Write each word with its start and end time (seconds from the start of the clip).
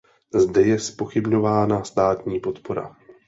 Zde 0.33 0.61
je 0.65 0.79
zpochybňována 0.79 1.83
státní 1.83 2.39
podpora. 2.39 2.95